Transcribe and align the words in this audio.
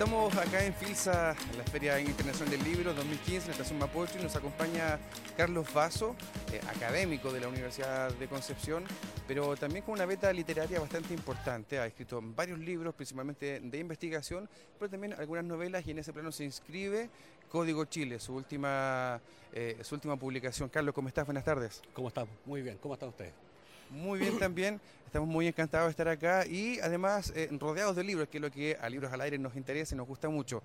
Estamos 0.00 0.34
acá 0.34 0.64
en 0.64 0.72
Filsa, 0.72 1.36
la 1.58 1.64
Feria 1.64 2.00
Internacional 2.00 2.50
del 2.50 2.64
Libro 2.64 2.94
2015, 2.94 3.36
en 3.36 3.46
la 3.48 3.52
Estación 3.52 3.78
Mapocho, 3.78 4.18
y 4.18 4.22
nos 4.22 4.34
acompaña 4.34 4.98
Carlos 5.36 5.70
Vaso, 5.74 6.16
eh, 6.50 6.60
académico 6.74 7.30
de 7.30 7.40
la 7.40 7.48
Universidad 7.48 8.10
de 8.10 8.26
Concepción, 8.26 8.84
pero 9.28 9.54
también 9.56 9.84
con 9.84 9.92
una 9.92 10.06
beta 10.06 10.32
literaria 10.32 10.80
bastante 10.80 11.12
importante. 11.12 11.78
Ha 11.78 11.84
escrito 11.84 12.18
varios 12.22 12.58
libros, 12.60 12.94
principalmente 12.94 13.60
de 13.60 13.78
investigación, 13.78 14.48
pero 14.78 14.90
también 14.90 15.12
algunas 15.12 15.44
novelas, 15.44 15.86
y 15.86 15.90
en 15.90 15.98
ese 15.98 16.14
plano 16.14 16.32
se 16.32 16.44
inscribe 16.44 17.10
Código 17.50 17.84
Chile, 17.84 18.20
su 18.20 18.34
última, 18.34 19.20
eh, 19.52 19.76
su 19.82 19.96
última 19.96 20.16
publicación. 20.16 20.70
Carlos, 20.70 20.94
¿cómo 20.94 21.08
estás? 21.08 21.26
Buenas 21.26 21.44
tardes. 21.44 21.82
¿Cómo 21.92 22.08
estamos? 22.08 22.34
Muy 22.46 22.62
bien. 22.62 22.78
¿Cómo 22.78 22.94
están 22.94 23.10
ustedes? 23.10 23.49
Muy 23.90 24.20
bien 24.20 24.38
también, 24.38 24.80
estamos 25.04 25.28
muy 25.28 25.48
encantados 25.48 25.88
de 25.88 25.90
estar 25.90 26.06
acá 26.06 26.46
y 26.46 26.78
además 26.78 27.32
eh, 27.34 27.48
rodeados 27.58 27.96
de 27.96 28.04
libros, 28.04 28.28
que 28.28 28.38
es 28.38 28.42
lo 28.42 28.48
que 28.48 28.76
a 28.80 28.88
Libros 28.88 29.12
al 29.12 29.20
Aire 29.20 29.36
nos 29.36 29.56
interesa 29.56 29.96
y 29.96 29.98
nos 29.98 30.06
gusta 30.06 30.28
mucho. 30.28 30.62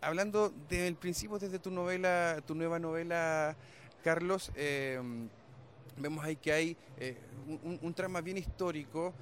Hablando 0.00 0.50
del 0.68 0.94
principio, 0.94 1.36
desde 1.40 1.58
tu 1.58 1.72
novela, 1.72 2.40
tu 2.46 2.54
nueva 2.54 2.78
novela, 2.78 3.56
Carlos, 4.04 4.52
eh, 4.54 5.00
vemos 5.96 6.24
ahí 6.24 6.36
que 6.36 6.52
hay 6.52 6.76
eh, 7.00 7.16
un, 7.82 7.92
trama 7.92 8.20
bien 8.20 8.38
histórico, 8.38 9.12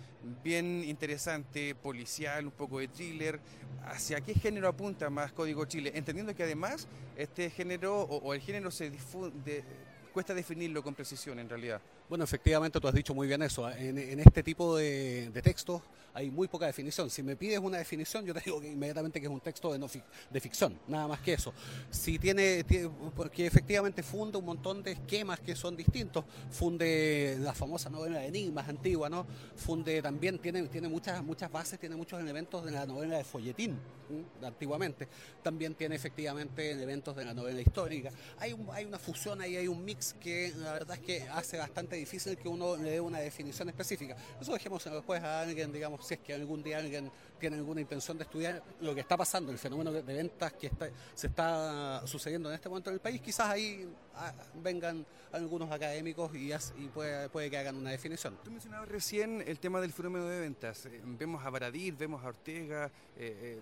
bien 0.44 0.84
interesante, 0.84 1.74
policial, 1.74 2.44
un 2.44 2.52
poco 2.52 2.80
de 2.80 2.88
thriller. 2.88 3.40
¿Hacia 3.86 4.20
qué 4.20 4.34
género 4.34 4.68
apunta 4.68 5.08
más 5.08 5.32
Código 5.32 5.64
Chile? 5.64 5.90
Entendiendo 5.94 6.34
que 6.34 6.42
además 6.42 6.86
este 7.16 7.48
género 7.48 8.02
o, 8.02 8.18
o 8.18 8.34
el 8.34 8.42
género 8.42 8.70
se 8.70 8.90
difunde, 8.90 9.64
cuesta 10.12 10.34
definirlo 10.34 10.82
con 10.82 10.94
precisión 10.94 11.38
en 11.38 11.48
realidad. 11.48 11.80
Bueno, 12.08 12.24
efectivamente 12.24 12.80
tú 12.80 12.88
has 12.88 12.94
dicho 12.94 13.14
muy 13.14 13.28
bien 13.28 13.42
eso. 13.42 13.70
En, 13.70 13.98
en 13.98 14.20
este 14.20 14.42
tipo 14.42 14.76
de, 14.76 15.28
de, 15.30 15.42
textos 15.42 15.82
hay 16.14 16.30
muy 16.30 16.48
poca 16.48 16.64
definición. 16.64 17.10
Si 17.10 17.22
me 17.22 17.36
pides 17.36 17.58
una 17.58 17.76
definición, 17.78 18.24
yo 18.24 18.32
te 18.32 18.40
digo 18.44 18.60
que 18.60 18.72
inmediatamente 18.72 19.20
que 19.20 19.26
es 19.26 19.32
un 19.32 19.40
texto 19.40 19.72
de, 19.72 19.78
no 19.78 19.88
de 20.30 20.40
ficción, 20.40 20.78
nada 20.88 21.06
más 21.06 21.20
que 21.20 21.34
eso. 21.34 21.52
Si 21.90 22.18
tiene, 22.18 22.64
tiene, 22.64 22.90
porque 23.14 23.46
efectivamente 23.46 24.02
funde 24.02 24.38
un 24.38 24.46
montón 24.46 24.82
de 24.82 24.92
esquemas 24.92 25.40
que 25.40 25.54
son 25.54 25.76
distintos, 25.76 26.24
funde 26.50 27.36
la 27.40 27.52
famosa 27.52 27.90
novela 27.90 28.20
de 28.20 28.26
enigmas 28.26 28.68
antigua, 28.68 29.10
¿no? 29.10 29.26
Funde 29.54 30.00
también, 30.00 30.38
tiene, 30.38 30.62
tiene 30.68 30.88
muchas, 30.88 31.22
muchas 31.22 31.52
bases, 31.52 31.78
tiene 31.78 31.94
muchos 31.94 32.18
elementos 32.20 32.64
de 32.64 32.70
la 32.70 32.86
novela 32.86 33.18
de 33.18 33.24
folletín, 33.24 33.78
¿sí? 34.08 34.24
antiguamente. 34.44 35.08
También 35.42 35.74
tiene 35.74 35.94
efectivamente 35.94 36.70
elementos 36.70 37.14
de 37.14 37.24
la 37.26 37.34
novela 37.34 37.60
histórica. 37.60 38.10
Hay, 38.38 38.54
un, 38.54 38.66
hay 38.72 38.86
una 38.86 38.98
fusión 38.98 39.40
ahí, 39.42 39.56
hay 39.56 39.68
un 39.68 39.84
mix 39.84 40.14
que 40.20 40.52
la 40.56 40.72
verdad 40.72 40.96
es 40.96 41.02
que 41.02 41.28
hace 41.28 41.58
bastante 41.58 41.97
difícil 41.98 42.36
que 42.36 42.48
uno 42.48 42.76
le 42.76 42.90
dé 42.92 43.00
una 43.00 43.18
definición 43.18 43.68
específica. 43.68 44.16
Eso 44.40 44.52
dejemos 44.52 44.82
después 44.84 45.22
a 45.22 45.40
alguien, 45.40 45.72
digamos, 45.72 46.06
si 46.06 46.14
es 46.14 46.20
que 46.20 46.34
algún 46.34 46.62
día 46.62 46.78
alguien 46.78 47.10
tiene 47.38 47.56
alguna 47.56 47.80
intención 47.80 48.16
de 48.16 48.24
estudiar 48.24 48.62
lo 48.80 48.94
que 48.94 49.00
está 49.00 49.16
pasando, 49.16 49.52
el 49.52 49.58
fenómeno 49.58 49.92
de 49.92 50.02
ventas 50.02 50.52
que 50.54 50.68
está, 50.68 50.88
se 51.14 51.28
está 51.28 52.06
sucediendo 52.06 52.48
en 52.48 52.54
este 52.54 52.68
momento 52.68 52.90
en 52.90 52.94
el 52.94 53.00
país, 53.00 53.20
quizás 53.20 53.48
ahí 53.48 53.88
ah, 54.14 54.32
vengan 54.62 55.04
algunos 55.32 55.70
académicos 55.70 56.34
y, 56.34 56.52
y 56.52 56.88
puede, 56.88 57.28
puede, 57.28 57.50
que 57.50 57.58
hagan 57.58 57.76
una 57.76 57.90
definición. 57.90 58.38
Tú 58.42 58.50
mencionabas 58.50 58.88
recién 58.88 59.42
el 59.46 59.58
tema 59.58 59.80
del 59.80 59.92
fenómeno 59.92 60.26
de 60.26 60.40
ventas. 60.40 60.86
Eh, 60.86 61.00
vemos 61.04 61.44
a 61.44 61.50
Baradir, 61.50 61.94
vemos 61.96 62.24
a 62.24 62.28
Ortega, 62.28 62.86
eh, 63.16 63.58
eh, 63.58 63.60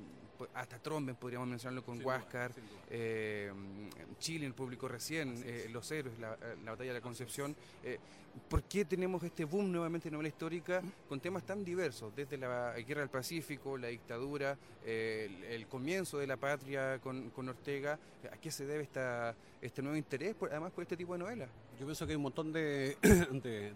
hasta 0.54 0.78
Tromben 0.78 1.16
podríamos 1.16 1.48
mencionarlo 1.48 1.84
con 1.84 2.04
Huáscar, 2.04 2.52
eh, 2.90 3.52
Chile, 4.18 4.46
el 4.46 4.54
público 4.54 4.88
recién, 4.88 5.42
eh, 5.44 5.68
Los 5.70 5.90
Héroes, 5.90 6.18
la, 6.18 6.36
la, 6.64 6.70
Batalla 6.72 6.90
de 6.90 6.98
la 6.98 7.00
Concepción. 7.00 7.54
Eh, 7.84 7.98
¿Por 8.48 8.64
qué 8.64 8.84
tenemos 8.84 9.22
este 9.22 9.44
boom 9.44 9.72
nuevamente 9.72 10.08
de 10.08 10.12
novela 10.12 10.28
histórica 10.28 10.82
con 11.08 11.20
temas 11.20 11.44
tan 11.44 11.64
diversos? 11.64 12.14
Desde 12.14 12.36
la 12.36 12.74
Guerra 12.80 13.00
del 13.00 13.08
Pacífico, 13.08 13.78
la 13.78 13.88
dictadura, 13.88 14.58
el, 14.84 15.42
el, 15.44 15.66
comienzo 15.66 16.18
de 16.18 16.26
la 16.26 16.36
patria 16.36 16.98
con, 16.98 17.30
con, 17.30 17.48
Ortega. 17.48 17.98
¿A 18.30 18.36
qué 18.36 18.50
se 18.50 18.66
debe 18.66 18.82
esta, 18.82 19.34
este 19.62 19.80
nuevo 19.80 19.96
interés, 19.96 20.34
por, 20.34 20.50
además, 20.50 20.72
por 20.72 20.82
este 20.82 20.98
tipo 20.98 21.14
de 21.14 21.20
novelas? 21.20 21.48
Yo 21.78 21.84
pienso 21.84 22.06
que 22.06 22.12
hay 22.12 22.16
un 22.16 22.22
montón 22.22 22.52
de, 22.52 22.96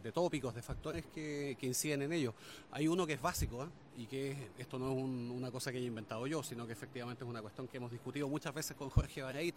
de, 0.03 0.13
tópicos, 0.13 0.55
de 0.55 0.63
factores 0.63 1.05
que, 1.07 1.57
que, 1.61 1.67
inciden 1.67 2.03
en 2.03 2.13
ello. 2.15 2.33
Hay 2.71 2.89
uno 2.89 3.07
que 3.07 3.13
es 3.13 3.21
básico, 3.21 3.65
¿eh? 3.65 3.69
y 3.99 4.07
que 4.07 4.53
esto 4.57 4.79
no 4.79 4.93
es 4.93 4.97
un, 4.97 5.31
una 5.31 5.51
cosa 5.51 5.71
que 5.71 5.79
haya 5.79 5.87
inventado 5.87 6.27
yo, 6.27 6.43
sino 6.43 6.67
que 6.67 6.73
efectivamente 6.73 7.25
es 7.25 7.31
una 7.31 7.43
cuestión 7.43 7.69
que 7.69 7.77
hemos 7.77 7.91
discutido 7.91 8.27
muchas 8.27 8.55
veces 8.55 8.75
con 8.75 8.89
Jorge 8.91 9.23
Barait, 9.23 9.55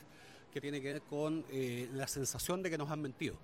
que 0.52 0.59
tiene 0.59 0.81
que 0.81 0.94
ver 0.94 1.02
con 1.04 1.46
eh, 1.52 1.90
la 1.94 2.08
sensación 2.08 2.62
de 2.62 2.70
que 2.70 2.78
nos 2.78 2.92
han 2.92 3.02
mentido, 3.02 3.36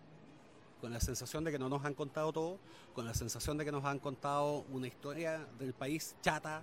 con 0.82 0.92
la 0.92 1.00
sensación 1.00 1.46
de 1.46 1.52
que 1.54 1.60
no 1.60 1.70
nos 1.70 1.86
han 1.86 1.94
contado 1.94 2.34
todo, 2.34 2.60
con 2.94 3.06
la 3.06 3.14
sensación 3.14 3.58
de 3.58 3.64
que 3.64 3.72
nos 3.72 3.86
han 3.86 4.00
contado 4.00 4.66
una 4.70 4.88
historia 4.88 5.48
del 5.60 5.74
país 5.74 6.18
chata, 6.22 6.62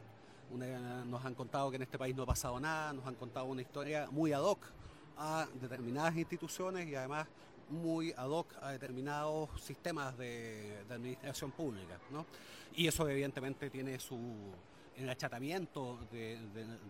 una, 0.53 1.07
nos 1.07 1.25
han 1.25 1.35
contado 1.35 1.71
que 1.71 1.77
en 1.77 1.83
este 1.83 1.97
país 1.97 2.15
no 2.15 2.25
ha 2.25 2.27
pasado 2.27 2.61
nada, 2.61 2.93
nos 2.93 3.07
han 3.07 3.15
contado 3.15 3.47
una 3.47 3.63
historia 3.63 4.09
muy 4.11 4.33
ad 4.33 4.43
hoc 4.43 4.61
a 5.17 5.49
determinadas 5.59 6.15
instituciones 6.17 6.87
y 6.87 6.95
además 6.95 7.27
muy 7.71 8.13
ad 8.17 8.29
hoc 8.29 8.55
a 8.61 8.73
determinados 8.73 9.49
sistemas 9.61 10.17
de, 10.17 10.85
de 10.89 10.95
administración 10.95 11.51
pública. 11.51 11.99
¿no? 12.11 12.27
Y 12.75 12.87
eso 12.87 13.09
evidentemente 13.09 13.71
tiene 13.71 13.99
su 13.99 14.19
el 14.97 15.11
achatamiento 15.11 15.99
de, 16.11 16.39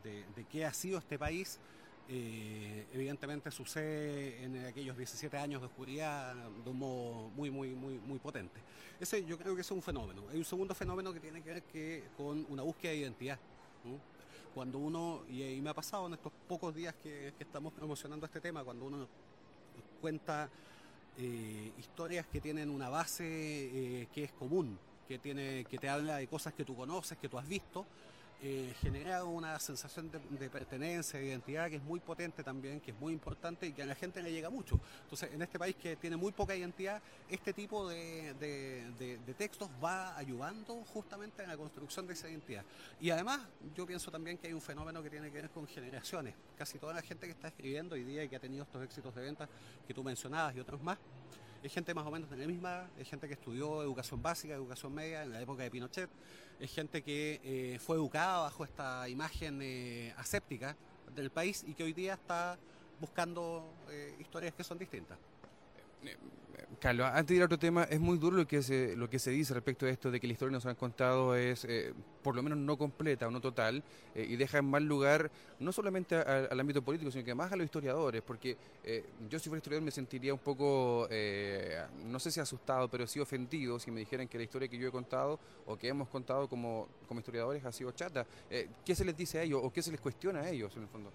de, 0.03 0.25
de, 0.34 0.44
qué 0.44 0.65
ha 0.65 0.72
sido 0.72 0.98
este 0.98 1.19
país. 1.19 1.59
Eh, 2.09 2.86
evidentemente 2.92 3.50
sucede 3.50 4.44
en 4.44 4.65
aquellos 4.65 4.97
17 4.97 5.36
años 5.36 5.60
de 5.60 5.66
oscuridad 5.66 6.34
de 6.34 6.70
un 6.70 6.78
modo 6.78 7.31
muy, 7.31 7.50
muy, 7.50 7.75
muy, 7.75 7.98
muy 7.98 8.19
potente. 8.19 8.60
Ese 9.00 9.25
yo 9.25 9.36
creo 9.36 9.56
que 9.56 9.62
es 9.62 9.70
un 9.72 9.82
fenómeno. 9.82 10.22
Hay 10.31 10.38
un 10.38 10.44
segundo 10.44 10.75
fenómeno 10.75 11.12
que 11.12 11.20
tiene 11.20 11.42
que 11.42 11.50
ver 11.50 11.62
que 11.65 12.04
con 12.16 12.47
una 12.48 12.62
búsqueda 12.62 12.92
de 12.92 12.98
identidad. 12.98 13.38
¿no? 13.84 13.98
Cuando 14.54 14.78
uno, 14.78 15.22
y, 15.28 15.42
y, 15.42 15.60
me 15.60 15.70
ha 15.70 15.75
pasado 15.75 16.06
en 16.06 16.15
estos 16.15 16.32
pocos 16.48 16.75
días 16.75 16.94
que, 17.03 17.34
que 17.36 17.44
estamos 17.44 17.72
promocionando 17.72 18.25
este 18.25 18.41
tema, 18.41 18.65
cuando 18.65 18.86
uno 18.86 19.09
cuenta 19.97 20.49
eh, 21.19 21.73
historias 21.79 22.27
que 22.27 22.41
tienen 22.41 22.71
una 22.71 22.89
base 22.89 23.25
eh, 23.25 24.09
que 24.12 24.25
es 24.25 24.33
común, 24.33 24.79
que, 25.09 25.19
tiene, 25.19 25.65
que 25.65 25.79
te 25.79 25.89
habla 25.89 26.17
de 26.17 26.27
cosas 26.27 26.53
que 26.55 26.65
tú 26.65 26.77
conoces, 26.77 27.17
que 27.19 27.29
tú 27.29 27.39
has 27.39 27.49
visto, 27.49 27.87
eh, 28.42 28.74
genera 28.80 29.24
una 29.24 29.58
sensación 29.58 30.10
de, 30.10 30.50
pertenencia, 30.50 31.19
de 31.19 31.26
identidad 31.26 31.70
que 31.70 31.76
es 31.76 31.82
muy 31.82 32.00
potente 32.00 32.44
también, 32.44 32.80
que 32.80 32.91
es 32.91 33.00
muy 33.00 33.12
importante 33.12 33.66
y 33.66 33.72
que 33.72 33.82
a 33.82 33.86
la 33.86 33.94
gente 33.94 34.22
le 34.22 34.30
llega 34.30 34.50
mucho. 34.50 34.78
Entonces, 35.02 35.32
en 35.32 35.41
este 35.42 35.58
país 35.58 35.74
que 35.76 35.97
tiene 35.97 36.16
muy 36.16 36.32
poca 36.32 36.54
identidad, 36.54 37.00
este 37.30 37.52
tipo 37.52 37.88
de, 37.88 38.34
de, 38.34 39.19
de 39.19 39.34
textos 39.34 39.70
va 39.82 40.16
ayudando 40.16 40.74
justamente 40.92 41.42
en 41.42 41.48
la 41.48 41.56
construcción 41.56 42.06
de 42.06 42.12
esa 42.12 42.28
identidad. 42.28 42.64
Y 43.00 43.10
además, 43.10 43.41
yo 43.74 43.86
pienso 43.86 44.10
también 44.10 44.38
que 44.38 44.48
hay 44.48 44.53
un 44.53 44.60
fenómeno 44.60 45.03
que 45.03 45.10
tiene 45.10 45.30
que 45.30 45.41
ver 45.41 45.50
con 45.50 45.66
generaciones. 45.66 46.34
Casi 46.58 46.78
toda 46.78 46.92
la 46.92 47.03
gente 47.03 47.26
que 47.26 47.32
está 47.32 47.48
escribiendo 47.48 47.94
hoy 47.94 48.04
día 48.04 48.22
y 48.22 48.28
que 48.28 48.36
ha 48.36 48.41
tenido 48.41 48.64
estos 48.64 48.82
éxitos 48.82 49.14
de 49.14 49.22
ventas 49.22 49.48
que 49.86 49.94
tú 49.94 50.04
mencionabas 50.04 50.54
y 50.56 50.60
otros 50.60 50.82
más, 50.82 50.98
es 51.62 51.72
gente 51.72 51.94
más 51.94 52.06
o 52.06 52.11
menos 52.11 52.31
de 52.31 52.37
la 52.37 52.47
misma, 52.47 52.89
es 52.99 53.09
gente 53.09 53.27
que 53.28 53.34
estudió 53.34 53.83
educación 53.83 54.22
básica, 54.22 54.55
educación 54.55 54.94
media 54.94 55.22
en 55.22 55.33
la 55.33 55.41
época 55.41 55.62
de 55.62 55.71
Pinochet, 55.71 56.11
es 56.61 56.72
gente 56.72 57.03
que 57.03 57.41
eh, 57.44 57.78
fue 57.78 57.97
educada 57.97 58.41
bajo 58.41 58.65
esta 58.65 59.09
imagen 59.09 59.61
eh, 59.62 60.15
aséptica 60.16 60.77
del 61.15 61.31
país 61.31 61.65
y 61.66 61.75
que 61.75 61.84
hoy 61.84 61.93
día 61.93 62.15
está 62.15 62.59
buscando 63.00 63.75
eh, 63.91 64.16
historias 64.19 64.55
que 64.55 64.65
son 64.65 64.78
distintas. 64.78 65.19
Carlos, 66.81 67.07
antes 67.07 67.29
de 67.29 67.37
ir 67.37 67.43
a 67.43 67.47
otro 67.47 67.59
tema, 67.59 67.84
es 67.84 67.99
muy 67.99 68.19
duro 68.19 68.37
lo 68.37 68.47
que 68.47 68.62
se, 68.62 68.97
lo 68.97 69.09
que 69.09 69.19
se 69.19 69.31
dice 69.31 69.55
respecto 69.55 69.87
de 69.87 69.93
esto 69.93 70.11
de 70.11 70.21
que 70.21 70.27
la 70.27 70.34
historia 70.34 70.53
nos 70.53 70.67
han 70.67 70.75
contado 70.75 71.34
es 71.34 71.65
eh, 71.65 71.95
por 72.22 72.37
lo 72.37 72.43
menos 72.43 72.59
no 72.59 72.77
completa 72.77 73.27
o 73.28 73.31
no 73.31 73.41
total 73.41 73.83
eh, 74.15 74.27
y 74.28 74.37
deja 74.37 74.59
en 74.59 74.66
mal 74.66 74.84
lugar 74.84 75.31
no 75.59 75.72
solamente 75.72 76.16
a, 76.16 76.48
al 76.51 76.60
ámbito 76.60 76.83
político, 76.83 77.10
sino 77.10 77.25
que 77.25 77.34
más 77.34 77.51
a 77.51 77.57
los 77.57 77.65
historiadores, 77.65 78.22
porque 78.22 78.57
eh, 78.84 79.04
yo 79.31 79.39
si 79.39 79.48
fuera 79.48 79.59
historiador 79.59 79.84
me 79.84 79.91
sentiría 79.91 80.34
un 80.34 80.41
poco, 80.41 81.09
eh, 81.10 81.83
no 82.04 82.19
sé 82.19 82.31
si 82.31 82.41
asustado, 82.41 82.89
pero 82.89 83.07
sí 83.07 83.21
ofendido 83.21 83.78
si 83.78 83.91
me 83.91 84.01
dijeran 84.01 84.28
que 84.28 84.39
la 84.39 84.45
historia 84.45 84.69
que 84.69 84.77
yo 84.77 84.89
he 84.89 84.92
contado 84.92 85.39
o 85.66 85.77
que 85.77 85.89
hemos 85.89 86.09
contado 86.09 86.49
como, 86.49 86.89
como 87.09 87.21
historiadores 87.21 87.65
ha 87.65 87.72
sido 87.72 87.91
chata. 87.92 88.27
Eh, 88.51 88.69
¿Qué 88.84 88.95
se 88.95 89.04
les 89.04 89.16
dice 89.16 89.39
a 89.39 89.42
ellos 89.42 89.60
o 89.63 89.72
qué 89.72 89.83
se 89.83 89.91
les 89.91 90.01
cuestiona 90.01 90.41
a 90.41 90.51
ellos 90.51 90.77
en 90.77 90.83
el 90.83 90.89
fondo? 90.89 91.10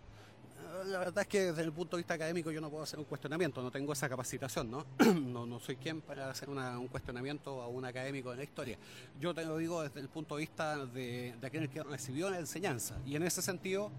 La 0.85 0.99
verdad 0.99 1.19
es 1.21 1.27
que 1.27 1.41
desde 1.47 1.61
el 1.63 1.71
punto 1.71 1.95
de 1.95 2.01
vista 2.01 2.13
académico 2.13 2.51
yo 2.51 2.61
no 2.61 2.69
puedo 2.69 2.83
hacer 2.83 2.99
un 2.99 3.05
cuestionamiento, 3.05 3.61
no 3.61 3.71
tengo 3.71 3.93
esa 3.93 4.07
capacitación, 4.07 4.71
¿no? 4.71 4.85
no, 5.15 5.45
no 5.45 5.59
soy 5.59 5.75
quien 5.75 6.01
para 6.01 6.29
hacer 6.29 6.49
una, 6.49 6.79
un 6.79 6.87
cuestionamiento 6.87 7.61
a 7.61 7.67
un 7.67 7.85
académico 7.85 8.31
de 8.31 8.37
la 8.37 8.43
historia. 8.43 8.77
Yo 9.19 9.33
te 9.33 9.45
lo 9.45 9.57
digo 9.57 9.81
desde 9.81 9.99
el 9.99 10.09
punto 10.09 10.35
de 10.35 10.41
vista 10.41 10.85
de, 10.85 11.35
de 11.39 11.47
aquel 11.47 11.69
que 11.69 11.83
recibió 11.83 12.29
la 12.29 12.39
enseñanza 12.39 12.97
y 13.05 13.15
en 13.15 13.23
ese 13.23 13.41
sentido 13.41 13.91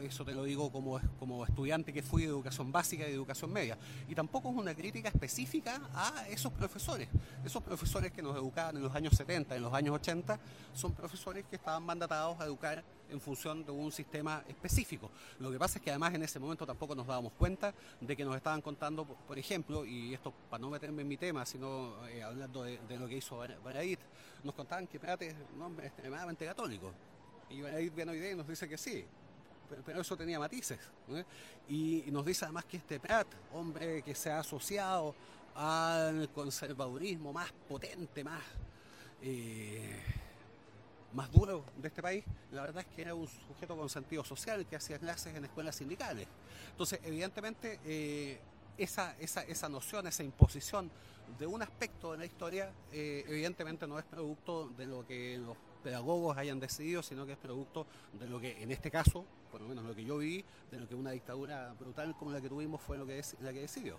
eso 0.00 0.24
te 0.24 0.34
lo 0.34 0.44
digo 0.44 0.70
como, 0.72 1.00
como 1.18 1.44
estudiante 1.44 1.92
que 1.92 2.02
fui 2.02 2.22
de 2.22 2.28
educación 2.28 2.72
básica 2.72 3.08
y 3.08 3.12
educación 3.12 3.52
media. 3.52 3.78
Y 4.08 4.14
tampoco 4.14 4.50
es 4.50 4.56
una 4.56 4.74
crítica 4.74 5.08
específica 5.08 5.80
a 5.94 6.26
esos 6.28 6.52
profesores. 6.52 7.08
Esos 7.44 7.62
profesores 7.62 8.12
que 8.12 8.22
nos 8.22 8.36
educaban 8.36 8.76
en 8.76 8.82
los 8.82 8.94
años 8.94 9.14
70, 9.16 9.54
en 9.54 9.62
los 9.62 9.72
años 9.72 9.94
80, 9.94 10.38
son 10.74 10.92
profesores 10.92 11.44
que 11.48 11.56
estaban 11.56 11.84
mandatados 11.84 12.40
a 12.40 12.44
educar 12.44 12.82
en 13.12 13.20
función 13.20 13.64
de 13.64 13.70
un 13.70 13.92
sistema 13.92 14.42
específico. 14.48 15.10
Lo 15.38 15.50
que 15.50 15.58
pasa 15.58 15.78
es 15.78 15.84
que 15.84 15.90
además 15.90 16.14
en 16.14 16.22
ese 16.22 16.38
momento 16.38 16.66
tampoco 16.66 16.94
nos 16.94 17.06
dábamos 17.06 17.32
cuenta 17.34 17.74
de 18.00 18.16
que 18.16 18.24
nos 18.24 18.34
estaban 18.36 18.60
contando, 18.60 19.04
por 19.04 19.38
ejemplo, 19.38 19.84
y 19.84 20.14
esto 20.14 20.32
para 20.50 20.60
no 20.60 20.70
meterme 20.70 21.02
en 21.02 21.08
mi 21.08 21.16
tema, 21.16 21.46
sino 21.46 22.06
eh, 22.08 22.22
hablando 22.22 22.64
de, 22.64 22.78
lo 22.98 23.06
que 23.06 23.16
hizo 23.16 23.36
Baradit, 23.36 24.00
nos 24.42 24.54
contaban 24.54 24.86
que 24.86 24.98
Prat 24.98 25.22
es 25.22 25.34
un 25.54 25.62
hombre 25.62 25.86
extremadamente 25.86 26.44
católico. 26.44 26.92
Y 27.50 27.60
Baradit 27.60 27.94
viene 27.94 28.12
hoy 28.12 28.20
día 28.20 28.32
y 28.32 28.34
nos 28.34 28.48
dice 28.48 28.68
que 28.68 28.78
sí, 28.78 29.04
pero, 29.84 30.00
eso 30.00 30.16
tenía 30.16 30.38
matices. 30.38 30.78
Y, 31.68 32.04
nos 32.08 32.24
dice 32.24 32.44
además 32.44 32.64
que 32.64 32.78
este 32.78 32.98
Prat, 32.98 33.26
hombre 33.52 34.02
que 34.02 34.14
se 34.14 34.30
ha 34.30 34.40
asociado 34.40 35.14
al 35.54 36.30
conservadurismo 36.30 37.32
más 37.32 37.52
potente, 37.68 38.24
más, 38.24 38.42
eh, 39.20 40.21
más 41.14 41.30
duro 41.30 41.64
de 41.76 41.88
este 41.88 42.02
país, 42.02 42.24
la 42.52 42.62
verdad 42.62 42.84
es 42.88 42.94
que 42.94 43.02
era 43.02 43.14
un 43.14 43.26
sujeto 43.26 43.76
con 43.76 43.88
sentido 43.88 44.24
social 44.24 44.66
que 44.66 44.76
hacía 44.76 44.98
clases 44.98 45.34
en 45.34 45.44
escuelas 45.44 45.76
sindicales. 45.76 46.26
Entonces, 46.70 47.00
evidentemente, 47.04 47.80
eh, 47.84 48.40
esa, 48.78 49.16
esa, 49.18 49.42
esa 49.42 49.68
noción, 49.68 50.06
esa 50.06 50.22
imposición 50.22 50.90
de 51.38 51.46
un 51.46 51.62
aspecto 51.62 52.12
de 52.12 52.18
la 52.18 52.24
historia, 52.24 52.72
eh, 52.92 53.24
evidentemente 53.28 53.86
no 53.86 53.98
es 53.98 54.04
producto 54.04 54.68
de 54.76 54.86
lo 54.86 55.06
que 55.06 55.38
los 55.38 55.56
pedagogos 55.82 56.36
hayan 56.36 56.60
decidido, 56.60 57.02
sino 57.02 57.26
que 57.26 57.32
es 57.32 57.38
producto 57.38 57.86
de 58.18 58.28
lo 58.28 58.40
que, 58.40 58.62
en 58.62 58.70
este 58.70 58.90
caso, 58.90 59.24
por 59.50 59.60
lo 59.60 59.68
menos 59.68 59.84
lo 59.84 59.94
que 59.94 60.04
yo 60.04 60.18
vi, 60.18 60.44
de 60.70 60.78
lo 60.78 60.88
que 60.88 60.94
una 60.94 61.10
dictadura 61.10 61.74
brutal 61.78 62.14
como 62.16 62.32
la 62.32 62.40
que 62.40 62.48
tuvimos 62.48 62.80
fue 62.80 62.96
lo 62.96 63.06
que 63.06 63.18
es, 63.18 63.36
la 63.40 63.52
que 63.52 63.60
decidió. 63.60 63.98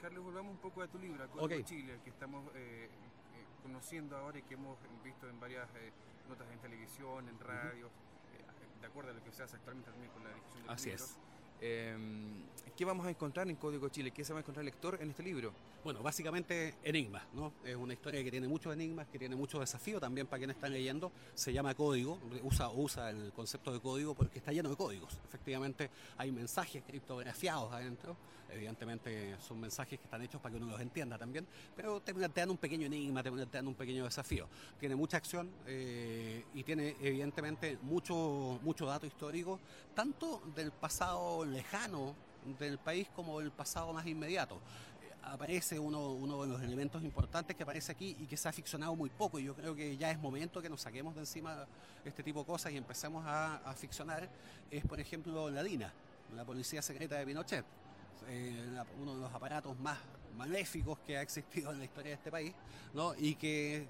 Carlos, 0.00 0.24
volvamos 0.24 0.52
un 0.52 0.58
poco 0.58 0.82
a 0.82 0.88
tu 0.88 0.98
libro, 0.98 1.24
a 1.24 1.42
okay. 1.42 1.62
Chile, 1.64 1.98
que 2.04 2.10
estamos 2.10 2.44
eh, 2.54 2.84
eh, 2.84 2.88
conociendo 3.66 4.16
ahora 4.16 4.38
y 4.38 4.42
que 4.42 4.54
hemos 4.54 4.78
visto 5.02 5.28
en 5.28 5.40
varias 5.40 5.68
eh, 5.74 5.92
notas 6.28 6.46
en 6.52 6.58
televisión, 6.60 7.28
en 7.28 7.38
radio, 7.40 7.90
de 8.80 8.86
acuerdo 8.86 9.10
a 9.10 9.14
lo 9.14 9.24
que 9.24 9.32
se 9.32 9.42
hace 9.42 9.56
actualmente 9.56 9.90
también 9.90 10.12
con 10.12 10.22
la 10.22 10.30
discusión 10.30 10.62
de 10.62 10.68
los 10.68 10.74
Así 10.74 10.90
Em, 11.60 12.46
¿Qué 12.76 12.84
vamos 12.84 13.06
a 13.06 13.10
encontrar 13.10 13.48
en 13.48 13.56
Código 13.56 13.88
Chile? 13.88 14.10
¿Qué 14.10 14.22
se 14.22 14.34
va 14.34 14.40
a 14.40 14.42
encontrar 14.42 14.60
el 14.60 14.66
lector 14.66 14.98
en 15.00 15.08
este 15.08 15.22
libro? 15.22 15.50
Bueno, 15.82 16.02
básicamente 16.02 16.74
enigmas, 16.82 17.22
¿no? 17.32 17.54
Es 17.64 17.74
una 17.74 17.94
historia 17.94 18.22
que 18.22 18.30
tiene 18.30 18.48
muchos 18.48 18.74
enigmas, 18.74 19.06
que 19.06 19.18
tiene 19.18 19.34
muchos 19.34 19.60
desafíos 19.60 19.98
también 19.98 20.26
para 20.26 20.40
quienes 20.40 20.56
están 20.56 20.74
leyendo. 20.74 21.10
Se 21.34 21.54
llama 21.54 21.74
código, 21.74 22.18
usa, 22.42 22.68
usa 22.68 23.08
el 23.08 23.32
concepto 23.32 23.72
de 23.72 23.80
código 23.80 24.14
porque 24.14 24.40
está 24.40 24.52
lleno 24.52 24.68
de 24.68 24.76
códigos. 24.76 25.18
Efectivamente, 25.26 25.88
hay 26.18 26.30
mensajes 26.32 26.82
criptografiados 26.86 27.72
adentro. 27.72 28.14
Evidentemente 28.50 29.36
son 29.40 29.60
mensajes 29.60 29.98
que 29.98 30.04
están 30.04 30.22
hechos 30.22 30.40
para 30.40 30.52
que 30.52 30.62
uno 30.62 30.70
los 30.70 30.80
entienda 30.80 31.18
también, 31.18 31.46
pero 31.74 32.00
te 32.00 32.12
dan 32.12 32.50
un 32.50 32.56
pequeño 32.56 32.86
enigma, 32.86 33.22
te 33.22 33.30
dan 33.30 33.66
un 33.66 33.74
pequeño 33.74 34.04
desafío. 34.04 34.46
Tiene 34.78 34.94
mucha 34.94 35.16
acción 35.16 35.50
eh, 35.66 36.44
y 36.54 36.62
tiene 36.62 36.96
evidentemente 37.00 37.78
mucho, 37.82 38.58
mucho 38.62 38.86
dato 38.86 39.06
histórico, 39.06 39.58
tanto 39.94 40.42
del 40.54 40.70
pasado 40.70 41.44
lejano 41.52 42.14
del 42.58 42.78
país 42.78 43.08
como 43.14 43.40
del 43.40 43.50
pasado 43.50 43.92
más 43.92 44.06
inmediato. 44.06 44.56
Eh, 45.02 45.12
aparece 45.22 45.78
uno, 45.78 46.14
de 46.42 46.48
los 46.48 46.62
elementos 46.62 47.02
importantes 47.02 47.56
que 47.56 47.62
aparece 47.62 47.92
aquí 47.92 48.16
y 48.20 48.26
que 48.26 48.36
se 48.36 48.48
ha 48.48 48.52
ficcionado 48.52 48.94
muy 48.94 49.10
poco. 49.10 49.38
Y 49.38 49.44
yo 49.44 49.54
creo 49.54 49.74
que 49.74 49.96
ya 49.96 50.10
es 50.10 50.18
momento 50.18 50.62
que 50.62 50.68
nos 50.68 50.80
saquemos 50.80 51.14
de 51.14 51.20
encima 51.20 51.66
este 52.04 52.22
tipo 52.22 52.40
de 52.40 52.46
cosas 52.46 52.72
y 52.72 52.76
empecemos 52.76 53.24
a, 53.26 53.74
ficcionar. 53.76 54.28
Es, 54.70 54.84
por 54.84 55.00
ejemplo, 55.00 55.50
la 55.50 55.62
DINA, 55.62 55.92
la 56.34 56.44
Policía 56.44 56.82
Secreta 56.82 57.16
de 57.16 57.26
Pinochet. 57.26 57.64
Eh, 58.28 58.82
uno 59.00 59.14
de 59.14 59.20
los 59.20 59.32
aparatos 59.32 59.78
más 59.78 59.98
maléficos 60.36 60.98
que 61.00 61.16
ha 61.16 61.22
existido 61.22 61.72
en 61.72 61.78
la 61.78 61.84
historia 61.84 62.10
de 62.10 62.14
este 62.16 62.30
país, 62.30 62.52
¿no? 62.92 63.14
y 63.16 63.34
que 63.36 63.88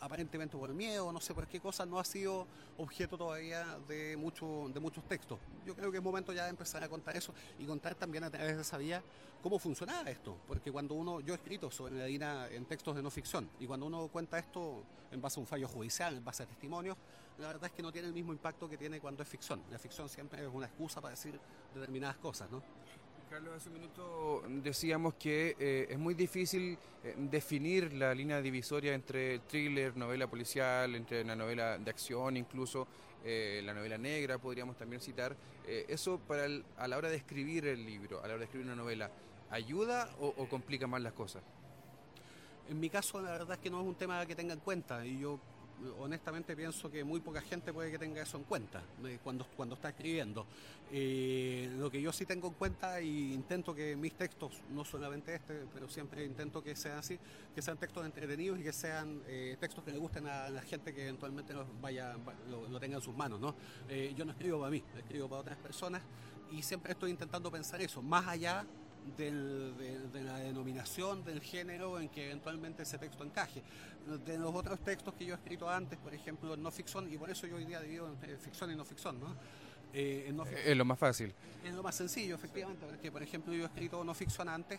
aparentemente 0.00 0.56
por 0.56 0.72
miedo, 0.72 1.12
no 1.12 1.20
sé 1.20 1.34
por 1.34 1.46
qué 1.46 1.60
cosa, 1.60 1.86
no 1.86 1.98
ha 1.98 2.04
sido 2.04 2.46
objeto 2.78 3.18
todavía 3.18 3.78
de, 3.88 4.16
mucho, 4.16 4.70
de 4.72 4.80
muchos 4.80 5.04
textos. 5.04 5.38
Yo 5.66 5.74
creo 5.74 5.90
que 5.90 5.98
es 5.98 6.02
momento 6.02 6.32
ya 6.32 6.44
de 6.44 6.50
empezar 6.50 6.82
a 6.82 6.88
contar 6.88 7.16
eso 7.16 7.34
y 7.58 7.64
contar 7.64 7.94
también 7.94 8.24
a 8.24 8.30
través 8.30 8.56
de 8.56 8.62
esa 8.62 8.78
vía 8.78 9.02
cómo 9.42 9.58
funcionaba 9.58 10.10
esto, 10.10 10.36
porque 10.46 10.70
cuando 10.70 10.94
uno, 10.94 11.20
yo 11.20 11.34
he 11.34 11.36
escrito 11.36 11.70
sobre 11.70 11.96
la 11.96 12.04
DINA 12.04 12.48
en 12.48 12.64
textos 12.66 12.94
de 12.96 13.02
no 13.02 13.10
ficción, 13.10 13.48
y 13.58 13.66
cuando 13.66 13.86
uno 13.86 14.08
cuenta 14.08 14.38
esto 14.38 14.82
en 15.10 15.20
base 15.20 15.38
a 15.38 15.40
un 15.40 15.46
fallo 15.46 15.68
judicial, 15.68 16.16
en 16.16 16.24
base 16.24 16.42
a 16.42 16.46
testimonios, 16.46 16.96
la 17.38 17.48
verdad 17.48 17.66
es 17.66 17.72
que 17.72 17.82
no 17.82 17.90
tiene 17.90 18.08
el 18.08 18.14
mismo 18.14 18.32
impacto 18.32 18.68
que 18.68 18.76
tiene 18.76 19.00
cuando 19.00 19.22
es 19.22 19.28
ficción. 19.28 19.62
La 19.70 19.78
ficción 19.78 20.08
siempre 20.08 20.44
es 20.44 20.50
una 20.52 20.66
excusa 20.66 21.00
para 21.00 21.12
decir 21.12 21.40
determinadas 21.74 22.16
cosas, 22.18 22.50
¿no? 22.50 22.62
Carlos, 23.30 23.54
hace 23.54 23.68
un 23.68 23.74
minuto 23.74 24.42
decíamos 24.48 25.14
que 25.14 25.54
eh, 25.60 25.86
es 25.88 25.96
muy 25.96 26.14
difícil 26.14 26.76
eh, 27.04 27.14
definir 27.16 27.92
la 27.92 28.12
línea 28.12 28.42
divisoria 28.42 28.92
entre 28.92 29.38
thriller, 29.40 29.96
novela 29.96 30.26
policial, 30.26 30.96
entre 30.96 31.22
una 31.22 31.36
novela 31.36 31.78
de 31.78 31.88
acción, 31.88 32.36
incluso 32.36 32.88
eh, 33.24 33.62
la 33.64 33.72
novela 33.72 33.96
negra, 33.98 34.38
podríamos 34.38 34.76
también 34.76 35.00
citar. 35.00 35.36
¿Eso 35.64 36.18
para 36.18 36.48
a 36.76 36.88
la 36.88 36.98
hora 36.98 37.08
de 37.08 37.14
escribir 37.14 37.66
el 37.66 37.86
libro, 37.86 38.18
a 38.18 38.26
la 38.26 38.30
hora 38.34 38.38
de 38.38 38.44
escribir 38.46 38.66
una 38.66 38.74
novela, 38.74 39.08
ayuda 39.50 40.10
o, 40.18 40.34
o 40.36 40.48
complica 40.48 40.88
más 40.88 41.00
las 41.00 41.12
cosas? 41.12 41.44
En 42.68 42.80
mi 42.80 42.90
caso, 42.90 43.20
la 43.20 43.30
verdad 43.30 43.52
es 43.52 43.58
que 43.58 43.70
no 43.70 43.80
es 43.80 43.86
un 43.86 43.94
tema 43.94 44.26
que 44.26 44.34
tenga 44.34 44.54
en 44.54 44.60
cuenta 44.60 45.06
y 45.06 45.20
yo 45.20 45.38
honestamente 45.98 46.56
pienso 46.56 46.90
que 46.90 47.04
muy 47.04 47.20
poca 47.20 47.40
gente 47.40 47.72
puede 47.72 47.90
que 47.90 47.98
tenga 47.98 48.22
eso 48.22 48.36
en 48.36 48.44
cuenta 48.44 48.82
eh, 49.04 49.18
cuando, 49.22 49.46
cuando 49.56 49.74
está 49.74 49.90
escribiendo. 49.90 50.46
Eh, 50.92 51.72
lo 51.78 51.90
que 51.90 52.02
yo 52.02 52.12
sí 52.12 52.26
tengo 52.26 52.48
en 52.48 52.54
cuenta 52.54 52.98
e 52.98 53.04
intento 53.04 53.74
que 53.74 53.96
mis 53.96 54.14
textos, 54.14 54.60
no 54.70 54.84
solamente 54.84 55.34
este, 55.34 55.64
pero 55.72 55.88
siempre 55.88 56.24
intento 56.24 56.62
que 56.62 56.74
sean 56.74 56.98
así, 56.98 57.18
que 57.54 57.62
sean 57.62 57.78
textos 57.78 58.04
entretenidos 58.04 58.58
y 58.58 58.62
que 58.62 58.72
sean 58.72 59.22
eh, 59.26 59.56
textos 59.60 59.84
que 59.84 59.92
le 59.92 59.98
gusten 59.98 60.26
a 60.26 60.50
la 60.50 60.62
gente 60.62 60.92
que 60.92 61.02
eventualmente 61.02 61.52
los 61.52 61.66
vaya, 61.80 62.16
lo, 62.48 62.80
tenga 62.80 62.96
en 62.96 63.02
sus 63.02 63.14
manos. 63.14 63.40
¿no? 63.40 63.54
yo 64.16 64.24
no 64.24 64.32
escribo 64.32 64.58
para 64.58 64.70
mí, 64.70 64.82
escribo 64.96 65.28
para 65.28 65.42
otras 65.42 65.58
personas 65.58 66.02
y 66.50 66.62
siempre 66.62 66.92
estoy 66.92 67.10
intentando 67.10 67.50
pensar 67.50 67.80
eso, 67.80 68.02
más 68.02 68.26
allá 68.26 68.66
de, 69.16 70.22
la 70.22 70.38
denominación 70.38 71.24
del 71.24 71.40
género 71.40 72.00
en 72.00 72.08
que 72.08 72.26
eventualmente 72.26 72.82
ese 72.82 72.98
texto 72.98 73.24
encaje. 73.24 73.62
De 74.24 74.38
los 74.38 74.54
otros 74.54 74.80
textos 74.80 75.14
que 75.14 75.24
yo 75.24 75.34
he 75.34 75.36
escrito 75.36 75.68
antes, 75.68 75.98
por 75.98 76.14
ejemplo, 76.14 76.56
no 76.56 76.70
ficción, 76.70 77.12
y 77.12 77.18
por 77.18 77.30
eso 77.30 77.46
yo 77.46 77.56
hoy 77.56 77.64
día 77.64 77.80
divido 77.80 78.08
entre 78.08 78.36
ficción 78.38 78.70
y 78.70 78.74
no 78.74 78.84
ficción, 78.84 79.20
¿no? 79.20 79.36
Eh, 79.92 80.32
es 80.64 80.76
lo 80.76 80.84
más 80.84 80.98
fácil. 80.98 81.34
Es 81.64 81.74
lo 81.74 81.82
más 81.82 81.94
sencillo, 81.94 82.34
efectivamente, 82.36 82.86
porque 82.86 83.10
por 83.10 83.22
ejemplo 83.22 83.52
yo 83.52 83.64
he 83.64 83.66
escrito 83.66 84.02
no 84.04 84.14
ficción 84.14 84.48
antes, 84.48 84.78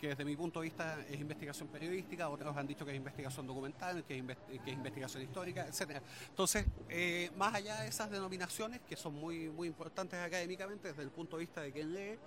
que 0.00 0.08
desde 0.08 0.24
mi 0.24 0.36
punto 0.36 0.60
de 0.60 0.64
vista 0.64 0.98
es 1.08 1.20
investigación 1.20 1.68
periodística, 1.68 2.28
otros 2.28 2.56
han 2.56 2.66
dicho 2.66 2.84
que 2.84 2.92
es 2.92 2.96
investigación 2.96 3.46
documental, 3.46 4.04
que 4.04 4.18
es, 4.18 4.68
investigación 4.68 5.22
histórica, 5.22 5.66
etcétera. 5.66 6.02
Entonces, 6.28 6.66
eh, 6.88 7.30
más 7.36 7.54
allá 7.54 7.82
de 7.82 7.88
esas 7.88 8.10
denominaciones, 8.10 8.80
que 8.88 8.96
son 8.96 9.14
muy, 9.14 9.48
muy 9.48 9.68
importantes 9.68 10.18
académicamente 10.18 10.88
desde 10.88 11.02
el 11.02 11.10
punto 11.10 11.36
de 11.36 11.40
vista 11.40 11.60
de 11.60 11.72
quien 11.72 11.94
lee, 11.94 12.18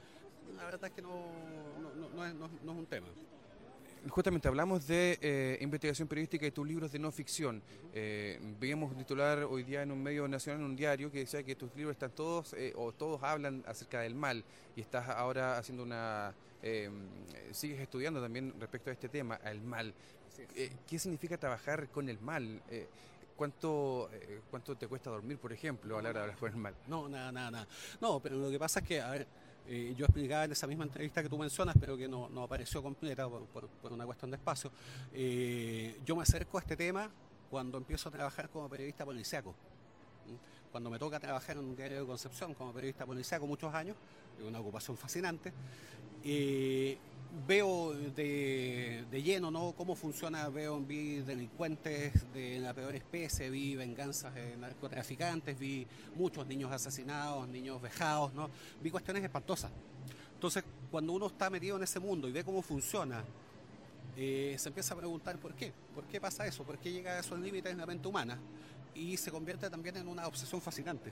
la 0.55 0.65
verdad 0.65 0.85
es 0.85 0.91
que 0.91 1.01
no, 1.01 1.25
no, 2.15 2.25
es, 2.25 2.33
un 2.65 2.85
tema. 2.85 3.07
Justamente 4.09 4.47
hablamos 4.47 4.85
de 4.85 5.17
eh, 5.19 5.57
investigación 5.61 6.07
periodística 6.07 6.45
y 6.45 6.51
tus 6.51 6.67
libros 6.67 6.91
de 6.91 6.99
no 6.99 7.11
ficción. 7.11 7.61
Eh, 7.97 8.39
un 8.41 8.95
titular 8.97 9.39
hoy 9.45 9.63
día 9.63 9.81
en 9.81 9.91
un 9.91 10.03
medio 10.03 10.27
nacional, 10.27 10.61
en 10.61 10.65
un 10.67 10.75
diario, 10.75 11.09
que 11.09 11.19
decía 11.19 11.43
que 11.43 11.55
tus 11.55 11.73
libros 11.75 11.93
están 11.93 12.11
todos, 12.11 12.53
eh, 12.53 12.73
o 12.75 12.91
todos 12.91 13.23
hablan 13.23 13.63
acerca 13.65 14.01
del 14.01 14.13
mal, 14.13 14.43
y 14.75 14.81
estás 14.81 15.07
ahora 15.09 15.57
haciendo 15.57 15.83
una. 15.83 16.35
Eh, 16.61 16.89
sigues 17.51 17.79
estudiando 17.79 18.21
también 18.21 18.53
respecto 18.59 18.89
a 18.89 18.93
este 18.93 19.07
tema, 19.07 19.35
al 19.35 19.61
mal. 19.61 19.93
¿Qué 20.87 20.99
significa 20.99 21.37
trabajar 21.37 21.87
con 21.87 22.09
el 22.09 22.19
mal? 22.19 22.61
¿Cuánto, 23.37 24.09
¿Cuánto 24.51 24.75
te 24.75 24.87
cuesta 24.87 25.09
dormir, 25.09 25.37
por 25.37 25.53
ejemplo, 25.53 25.97
a 25.97 26.01
la 26.01 26.09
hora 26.09 26.19
de 26.19 26.23
hablar 26.23 26.37
con 26.37 26.51
el 26.51 26.57
mal? 26.57 26.75
No, 26.87 27.07
nada, 27.07 27.31
nada, 27.31 27.51
nada. 27.51 27.67
No, 28.01 28.19
pero 28.19 28.35
lo 28.35 28.51
que 28.51 28.59
pasa 28.59 28.81
es 28.81 28.87
que, 28.87 28.99
a 28.99 29.11
ver, 29.11 29.27
eh, 29.67 29.93
yo 29.97 30.05
explicaba 30.05 30.45
en 30.45 30.51
esa 30.51 30.67
misma 30.67 30.83
entrevista 30.83 31.23
que 31.23 31.29
tú 31.29 31.37
mencionas, 31.37 31.75
pero 31.79 31.97
que 31.97 32.07
no, 32.07 32.29
apareció 32.43 32.83
completa 32.83 33.27
por, 33.27 33.69
una 33.91 34.05
cuestión 34.05 34.31
de 34.31 34.37
espacio, 34.37 34.71
eh, 35.13 35.99
yo 36.05 36.15
me 36.15 36.23
acerco 36.23 36.57
a 36.57 36.61
este 36.61 36.75
tema 36.75 37.09
cuando 37.49 37.77
empiezo 37.77 38.09
a 38.09 38.11
trabajar 38.11 38.49
como 38.49 38.69
periodista 38.69 39.05
policiaco. 39.05 39.55
Cuando 40.71 40.89
me 40.89 40.99
toca 40.99 41.19
trabajar 41.19 41.57
en 41.57 41.63
un 41.63 41.75
diario 41.75 42.01
de 42.01 42.05
Concepción 42.05 42.53
como 42.53 42.73
periodista 42.73 43.05
policiaco 43.05 43.47
muchos 43.47 43.73
años, 43.73 43.95
es 44.37 44.45
una 44.45 44.59
ocupación 44.59 44.97
fascinante, 44.97 45.53
eh, 46.23 46.97
veo 47.47 47.93
de, 47.93 49.05
lleno 49.23 49.51
¿no? 49.51 49.73
cómo 49.77 49.95
funciona, 49.95 50.47
veo, 50.49 50.79
vi 50.79 51.17
delincuentes 51.17 52.31
de 52.33 52.59
la 52.59 52.73
peor 52.73 52.95
especie, 52.95 53.49
vi 53.49 53.75
venganzas 53.75 54.33
de 54.33 54.57
narcotraficantes, 54.57 55.57
vi 55.57 55.85
muchos 56.15 56.45
niños 56.47 56.71
asesinados, 56.71 57.47
niños 57.47 57.81
vejados, 57.81 58.33
¿no? 58.33 58.49
vi 58.81 58.89
cuestiones 58.89 59.23
espantosas. 59.23 59.71
Entonces, 60.33 60.63
cuando 60.91 61.13
uno 61.13 61.27
está 61.27 61.49
metido 61.49 61.77
en 61.77 61.83
ese 61.83 61.99
mundo 61.99 62.27
y 62.27 62.31
ve 62.31 62.43
cómo 62.43 62.61
funciona 62.61 63.23
eh, 64.17 64.55
se 64.57 64.69
empieza 64.69 64.93
a 64.93 64.97
preguntar 64.97 65.37
por 65.37 65.53
qué, 65.55 65.73
por 65.93 66.05
qué 66.05 66.21
pasa 66.21 66.47
eso, 66.47 66.63
por 66.63 66.77
qué 66.77 66.91
llega 66.91 67.11
a 67.11 67.19
esos 67.19 67.37
límites 67.37 67.71
en 67.73 67.77
la 67.77 67.85
mente 67.85 68.07
humana 68.07 68.39
y 68.93 69.17
se 69.17 69.29
convierte 69.29 69.69
también 69.69 69.97
en 69.97 70.07
una 70.07 70.25
obsesión 70.25 70.61
fascinante. 70.61 71.11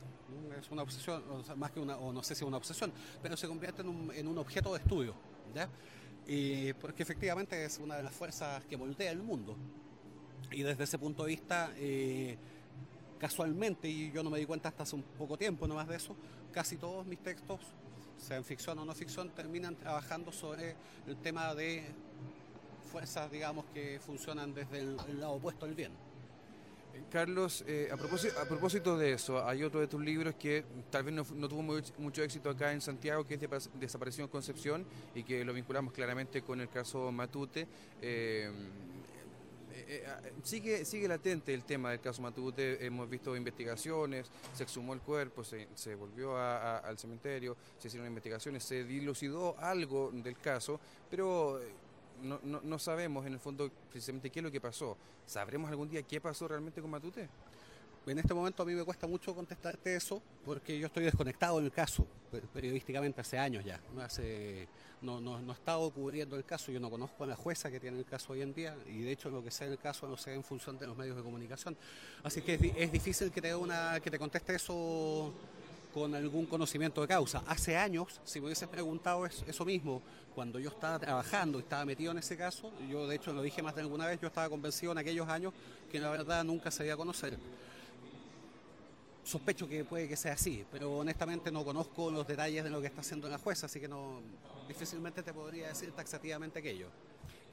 Es 0.58 0.72
una 0.72 0.84
obsesión, 0.84 1.22
más 1.58 1.72
que 1.72 1.82
una, 1.82 1.98
o 1.98 2.14
no 2.14 2.24
sé 2.24 2.34
si 2.34 2.44
es 2.44 2.48
una 2.48 2.58
obsesión, 2.58 2.94
pero 3.22 3.36
se 3.36 3.46
convierte 3.46 3.82
en 3.82 3.90
un, 3.90 4.12
en 4.14 4.26
un 4.26 4.38
objeto 4.38 4.74
de 4.74 4.80
estudio. 4.80 5.14
Y 6.28 6.74
porque 6.74 7.04
efectivamente 7.04 7.66
es 7.66 7.80
una 7.80 7.98
de 7.98 8.04
las 8.04 8.14
fuerzas 8.14 8.64
que 8.66 8.76
voltea 8.76 9.12
el 9.12 9.22
mundo. 9.22 9.56
Y 10.52 10.64
desde 10.64 10.84
ese 10.84 10.98
punto 10.98 11.24
de 11.24 11.30
vista, 11.30 11.72
eh, 11.78 12.38
casualmente, 13.20 13.88
y 13.90 14.12
yo 14.12 14.24
no 14.24 14.30
me 14.30 14.40
di 14.40 14.46
cuenta 14.46 14.70
hasta 14.70 14.84
hace 14.84 14.96
un 14.96 15.04
poco 15.04 15.38
tiempo 15.38 15.68
nomás 15.68 15.88
de 15.88 15.96
eso, 15.96 16.16
casi 16.52 16.78
todos 16.78 17.06
mis 17.06 17.20
textos, 17.20 17.60
sean 18.18 18.44
ficción 18.44 18.78
o 18.80 18.86
no 18.86 18.94
ficción, 18.94 19.30
terminan 19.30 19.76
trabajando 19.76 20.32
sobre 20.32 20.76
el 21.08 21.18
tema 21.18 21.54
de 21.56 21.84
fuerzas, 22.92 23.32
digamos, 23.32 23.66
que 23.74 24.00
funcionan 24.00 24.54
desde 24.54 24.80
el, 24.80 24.98
lado 25.20 25.34
opuesto 25.34 25.66
al 25.66 25.74
bien. 25.74 25.92
Carlos, 27.10 27.64
eh, 27.68 27.90
a, 27.92 27.98
propósito, 27.98 28.94
a 28.94 28.98
de 28.98 29.14
eso, 29.14 29.48
hay 29.48 29.64
otro 29.64 29.80
de 29.80 29.88
tus 29.88 30.02
libros 30.02 30.36
que 30.36 30.64
tal 30.90 31.04
vez 31.04 31.14
no, 31.14 31.48
tuvo 31.48 31.62
mucho, 31.98 32.24
éxito 32.24 32.50
acá 32.50 32.72
en 32.72 32.82
Santiago, 32.82 33.26
que 33.26 33.36
es 33.36 33.40
de 33.40 33.50
Desaparición 33.80 34.28
Concepción, 34.28 34.86
y 35.16 35.24
que 35.24 35.44
lo 35.44 35.54
vinculamos 35.54 35.94
claramente 35.94 36.42
con 36.42 36.62
el 36.62 36.70
caso 36.70 37.12
Matute. 37.12 37.68
Eh, 38.02 38.52
eh, 39.76 40.06
sigue, 40.44 40.86
sigue 40.86 41.08
latente 41.08 41.54
el 41.54 41.64
tema 41.64 41.92
del 41.92 42.00
caso 42.00 42.22
Matute, 42.22 42.86
hemos 42.86 43.10
visto 43.10 43.36
investigaciones, 43.36 44.32
se 44.54 44.64
exhumó 44.64 44.94
el 44.94 45.02
cuerpo, 45.02 45.44
se, 45.44 45.68
se 45.76 45.96
volvió 45.96 46.38
al 46.38 46.98
cementerio, 46.98 47.58
se 47.78 47.88
hicieron 47.88 48.08
investigaciones, 48.08 48.64
se 48.64 48.84
dilucidó 48.84 49.56
algo 49.60 50.12
del 50.14 50.38
caso, 50.38 50.80
pero 51.10 51.60
no, 52.22 52.40
no, 52.44 52.62
no, 52.62 52.80
sabemos 52.80 53.26
en 53.26 53.34
el 53.34 53.40
fondo 53.40 53.70
precisamente 53.90 54.30
qué 54.30 54.40
es 54.40 54.44
lo 54.44 54.52
que 54.52 54.62
pasó. 54.62 54.98
¿Sabremos 55.26 55.70
algún 55.70 55.90
día 55.90 56.04
qué 56.04 56.22
pasó 56.22 56.48
realmente 56.48 56.82
con 56.82 56.90
Matute? 56.90 57.30
En 58.06 58.20
este 58.20 58.34
momento 58.34 58.64
a 58.64 58.66
mí 58.66 58.74
me 58.74 58.84
cuesta 58.84 59.08
mucho 59.08 59.34
contestarte 59.34 59.96
eso 59.96 60.22
porque 60.46 60.78
yo 60.78 60.88
estoy 60.88 61.06
desconectado 61.06 61.62
del 61.62 61.72
caso 61.72 62.06
periodísticamente 62.54 63.22
hace 63.22 63.38
años 63.38 63.64
ya. 63.64 63.80
Hace, 64.02 64.68
no, 65.02 65.22
no, 65.22 65.40
no 65.40 65.54
he 65.54 65.56
estado 65.56 65.90
cubriendo 65.92 66.36
el 66.36 66.44
caso, 66.44 66.72
yo 66.72 66.80
no 66.80 66.90
conozco 66.90 67.24
a 67.24 67.28
la 67.28 67.36
jueza 67.36 67.72
que 67.72 67.80
tiene 67.80 67.98
el 68.00 68.06
caso 68.06 68.34
hoy 68.34 68.42
en 68.42 68.54
día 68.54 68.76
y 68.88 69.04
de 69.04 69.12
hecho 69.12 69.30
lo 69.30 69.44
que 69.44 69.52
sé 69.52 69.66
el 69.66 69.78
caso 69.78 70.08
no 70.08 70.18
sé 70.18 70.34
en 70.34 70.44
función 70.44 70.78
de 70.78 70.88
los 70.88 70.98
medios 70.98 71.16
de 71.16 71.24
comunicación. 71.24 71.78
Así 72.24 72.42
que 72.42 72.56
es, 72.56 72.62
es 72.76 72.92
difícil 72.92 73.32
que 73.32 73.42
te, 73.42 73.56
una, 73.56 74.00
que 74.02 74.12
te 74.12 74.20
conteste 74.20 74.56
eso 74.56 75.34
con 75.94 76.16
algún 76.16 76.46
conocimiento 76.46 77.02
de 77.02 77.08
causa. 77.08 77.44
Hace 77.48 77.78
años, 77.78 78.20
si 78.26 78.40
me 78.40 78.48
hubiese 78.48 78.68
preguntado 78.68 79.26
eso 79.26 79.66
mismo, 79.66 80.02
cuando 80.34 80.60
yo 80.60 80.70
estaba 80.70 80.98
trabajando 80.98 81.60
y 81.60 81.62
estaba 81.62 81.86
metido 81.86 82.12
en 82.12 82.18
ese 82.18 82.36
caso, 82.36 82.72
yo 82.90 83.08
de 83.08 83.16
hecho 83.16 83.32
lo 83.32 83.42
dije 83.42 83.62
más 83.62 83.76
de 83.76 83.82
alguna 83.82 84.08
vez, 84.08 84.20
yo 84.20 84.28
estaba 84.28 84.50
convencido 84.50 84.92
en 84.92 84.98
aquellos 84.98 85.30
años 85.30 85.54
que 85.92 86.00
la 86.00 86.10
verdad 86.10 86.44
nunca 86.44 86.72
se 86.72 86.84
iba 86.86 86.96
a 86.96 86.98
conocer. 86.98 87.38
Sospecho 89.24 89.70
que 89.70 89.86
puede 89.86 90.08
que 90.08 90.18
sea 90.18 90.34
así, 90.34 90.66
pero 90.72 90.98
honestamente 90.98 91.52
no 91.52 91.64
conozco 91.64 92.12
los 92.12 92.28
detalles 92.28 92.64
de 92.64 92.70
lo 92.70 92.82
que 92.82 92.88
está 92.88 93.02
haciendo 93.02 93.30
la 93.30 93.38
jueza, 93.38 93.68
así 93.68 93.80
que 93.80 93.88
no 93.88 94.20
difícilmente 94.68 95.22
te 95.22 95.34
podría 95.34 95.68
decir 95.68 95.92
taxativamente 95.92 96.60
aquello. 96.60 96.88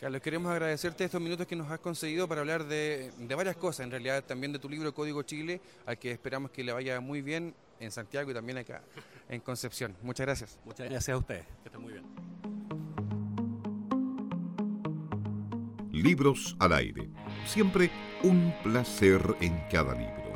Carlos, 0.01 0.23
queremos 0.23 0.51
agradecerte 0.51 1.05
estos 1.05 1.21
minutos 1.21 1.47
que 1.47 1.55
nos 1.55 1.71
has 1.71 1.79
conseguido 1.79 2.27
para 2.27 2.41
hablar 2.41 2.65
de, 2.65 3.13
de 3.19 3.35
varias 3.35 3.57
cosas, 3.57 3.85
en 3.85 3.91
realidad 3.91 4.25
también 4.25 4.51
de 4.51 4.59
tu 4.59 4.69
libro 4.69 4.95
Código 4.95 5.23
Chile, 5.23 5.61
al 5.85 5.99
que 5.99 6.11
esperamos 6.11 6.51
que 6.51 6.65
le 6.65 6.73
vaya 6.73 6.99
muy 7.01 7.21
bien 7.21 7.55
en 7.81 7.91
Santiago 7.91 8.31
y 8.31 8.35
también 8.35 8.59
acá 8.59 8.83
en 9.29 9.41
Concepción. 9.41 9.97
Muchas 10.03 10.27
gracias. 10.27 10.59
Muchas 10.65 10.89
gracias 10.89 11.15
a 11.15 11.19
ustedes. 11.19 11.47
Que 11.63 11.69
estén 11.69 11.83
muy 11.83 11.95
bien. 11.95 12.05
Libros 15.91 16.57
al 16.61 16.73
aire. 16.73 17.11
Siempre 17.47 17.91
un 18.23 18.55
placer 18.63 19.21
en 19.41 19.61
cada 19.71 19.95
libro. 19.95 20.30